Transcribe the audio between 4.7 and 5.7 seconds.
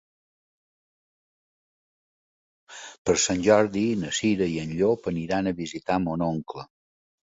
Llop aniran a